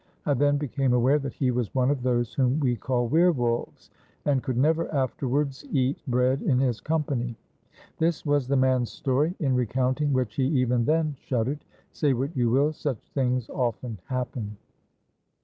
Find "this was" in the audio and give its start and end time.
7.99-8.47